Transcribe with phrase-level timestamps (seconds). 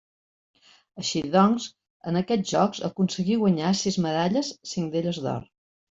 [1.03, 1.67] Així doncs,
[2.13, 5.51] en aquests Jocs aconseguí guanyar sis medalles, cinc d'elles d'or.